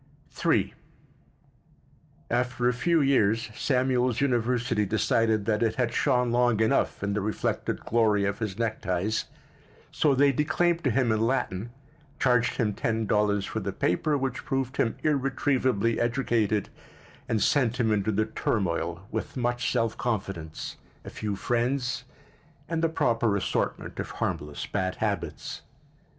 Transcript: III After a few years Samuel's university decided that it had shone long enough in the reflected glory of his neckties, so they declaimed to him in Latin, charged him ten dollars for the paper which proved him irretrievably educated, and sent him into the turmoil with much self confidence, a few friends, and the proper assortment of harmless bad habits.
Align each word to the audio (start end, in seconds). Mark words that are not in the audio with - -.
III 0.43 0.73
After 2.31 2.67
a 2.67 2.73
few 2.73 3.01
years 3.01 3.51
Samuel's 3.53 4.19
university 4.19 4.83
decided 4.83 5.45
that 5.45 5.61
it 5.61 5.75
had 5.75 5.93
shone 5.93 6.31
long 6.31 6.59
enough 6.59 7.03
in 7.03 7.13
the 7.13 7.21
reflected 7.21 7.81
glory 7.81 8.25
of 8.25 8.39
his 8.39 8.57
neckties, 8.57 9.25
so 9.91 10.15
they 10.15 10.31
declaimed 10.31 10.83
to 10.85 10.89
him 10.89 11.11
in 11.11 11.19
Latin, 11.21 11.69
charged 12.19 12.55
him 12.55 12.73
ten 12.73 13.05
dollars 13.05 13.45
for 13.45 13.59
the 13.59 13.71
paper 13.71 14.17
which 14.17 14.43
proved 14.43 14.77
him 14.77 14.97
irretrievably 15.03 15.99
educated, 15.99 16.69
and 17.29 17.43
sent 17.43 17.79
him 17.79 17.91
into 17.91 18.11
the 18.11 18.25
turmoil 18.25 19.05
with 19.11 19.37
much 19.37 19.71
self 19.71 19.95
confidence, 19.99 20.77
a 21.05 21.11
few 21.11 21.35
friends, 21.35 22.05
and 22.67 22.83
the 22.83 22.89
proper 22.89 23.37
assortment 23.37 23.99
of 23.99 24.09
harmless 24.09 24.65
bad 24.65 24.95
habits. 24.95 25.61